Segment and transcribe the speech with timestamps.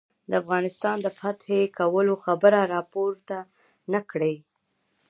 [0.29, 1.47] د افغانستان د فتح
[1.77, 3.37] کولو خبره را پورته
[3.93, 4.35] نه کړي.